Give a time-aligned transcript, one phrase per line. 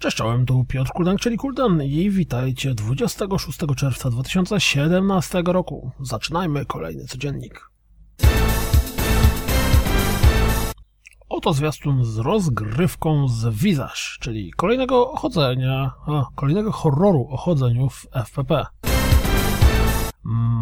[0.00, 5.90] Cześć, tu Piotr Kuldan, czyli Kuldan i witajcie 26 czerwca 2017 roku.
[6.00, 7.70] Zaczynajmy kolejny codziennik.
[11.48, 18.06] Oto zwiastun z rozgrywką z Visage, czyli kolejnego chodzenia, a, kolejnego horroru o chodzeniu w
[18.12, 18.66] FPP.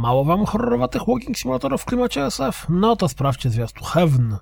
[0.03, 2.67] Mało wam horrorowatych walking simulatorów w klimacie SF?
[2.69, 4.37] No to sprawdźcie zwiastun Heaven.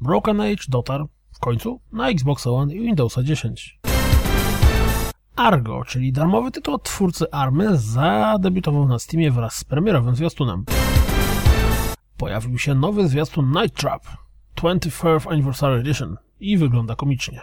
[0.00, 3.80] Broken Age dotarł w końcu na Xbox One i Windowsa 10.
[5.36, 10.64] Argo, czyli darmowy tytuł od twórcy Army, zadebiutował na Steamie wraz z premierowym zwiastunem.
[12.16, 14.02] Pojawił się nowy zwiastun Night Trap
[14.56, 17.40] 23rd Anniversary Edition i wygląda komicznie.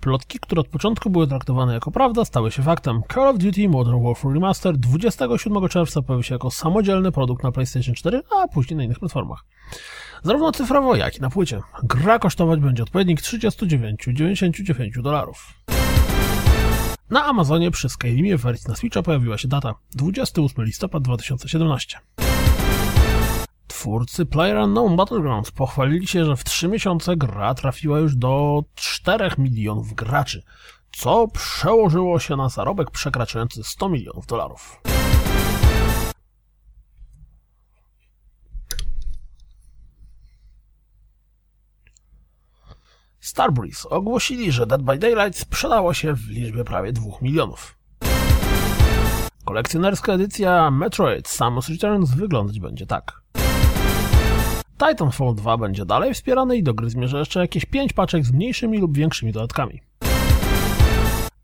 [0.00, 3.02] Plotki, które od początku były traktowane jako prawda, stały się faktem.
[3.14, 7.94] Call of Duty Modern Warfare Remastered 27 czerwca pojawił się jako samodzielny produkt na PlayStation
[7.94, 9.44] 4, a później na innych platformach.
[10.22, 11.60] Zarówno cyfrowo, jak i na płycie.
[11.82, 15.54] Gra kosztować będzie odpowiednik 39,99 dolarów.
[17.10, 21.98] Na Amazonie przy Skyrimie w wersji na Switcha pojawiła się data 28 listopada 2017.
[23.80, 29.94] Twórcy PlayerUnknown Battlegrounds pochwalili się, że w 3 miesiące gra trafiła już do 4 milionów
[29.94, 30.42] graczy,
[30.92, 34.80] co przełożyło się na zarobek przekraczający 100 milionów dolarów.
[43.20, 47.78] Starbreeze ogłosili, że Dead by Daylight sprzedało się w liczbie prawie 2 milionów.
[49.44, 53.25] Kolekcjonerska edycja Metroid Samus Returns wyglądać będzie tak.
[54.78, 58.78] Titanfall 2 będzie dalej wspierany i do gry zmierza jeszcze jakieś 5 paczek z mniejszymi
[58.78, 59.80] lub większymi dodatkami.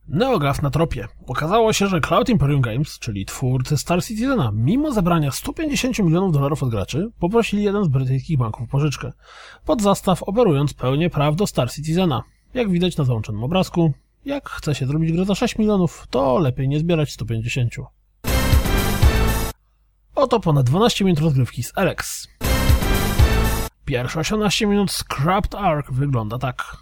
[0.08, 1.08] Neograph na tropie.
[1.27, 6.62] Okazało się, że Cloud Imperium Games, czyli twórcy Star Citizena, mimo zebrania 150 milionów dolarów
[6.62, 9.12] od graczy, poprosili jeden z brytyjskich banków pożyczkę,
[9.65, 12.22] pod zastaw operując pełnię praw do Star Citizena.
[12.54, 13.92] Jak widać na załączonym obrazku,
[14.25, 17.75] jak chce się zrobić grę za 6 milionów, to lepiej nie zbierać 150.
[20.15, 22.28] Oto ponad 12 minut rozgrywki z Alex.
[23.84, 26.76] Pierwsze 18 minut Scrapped Ark wygląda tak.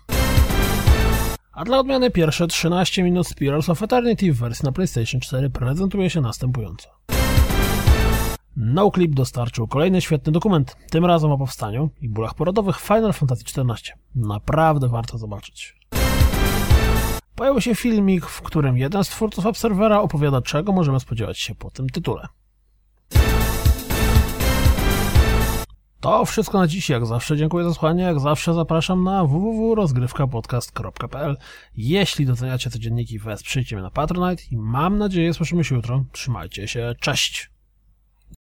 [1.53, 6.11] A dla odmiany pierwsze 13 minut Spirals of Eternity w wersji na PlayStation 4 prezentuje
[6.11, 6.89] się następująco.
[8.57, 13.97] NoClip dostarczył kolejny świetny dokument, tym razem o powstaniu i bólach porodowych Final Fantasy XIV.
[14.15, 15.81] Naprawdę warto zobaczyć.
[17.35, 21.71] Pojawił się filmik, w którym jeden z twórców Obserwera opowiada, czego możemy spodziewać się po
[21.71, 22.27] tym tytule.
[26.01, 26.89] To wszystko na dziś.
[26.89, 28.03] Jak zawsze dziękuję za słuchanie.
[28.03, 31.37] Jak zawsze zapraszam na www.rozgrywkapodcast.pl
[31.77, 36.05] Jeśli doceniacie te dzienniki, wesprzyjcie mnie na Patronite i mam nadzieję słyszymy się jutro.
[36.13, 36.95] Trzymajcie się.
[37.01, 37.60] Cześć!